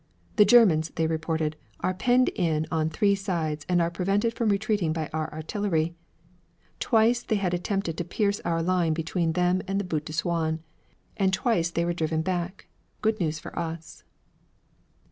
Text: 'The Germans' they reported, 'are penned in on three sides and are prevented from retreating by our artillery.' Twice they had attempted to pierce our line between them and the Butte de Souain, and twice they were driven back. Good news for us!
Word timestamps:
'The 0.37 0.45
Germans' 0.45 0.89
they 0.95 1.05
reported, 1.05 1.55
'are 1.81 1.93
penned 1.93 2.29
in 2.29 2.65
on 2.71 2.89
three 2.89 3.13
sides 3.13 3.67
and 3.69 3.79
are 3.79 3.91
prevented 3.91 4.33
from 4.33 4.49
retreating 4.49 4.91
by 4.93 5.07
our 5.13 5.31
artillery.' 5.31 5.93
Twice 6.79 7.21
they 7.21 7.35
had 7.35 7.53
attempted 7.53 7.99
to 7.99 8.03
pierce 8.03 8.39
our 8.39 8.63
line 8.63 8.95
between 8.95 9.33
them 9.33 9.61
and 9.67 9.79
the 9.79 9.83
Butte 9.85 10.05
de 10.05 10.13
Souain, 10.13 10.61
and 11.17 11.31
twice 11.31 11.69
they 11.69 11.85
were 11.85 11.93
driven 11.93 12.23
back. 12.23 12.65
Good 13.03 13.19
news 13.19 13.37
for 13.37 13.55
us! 13.59 14.03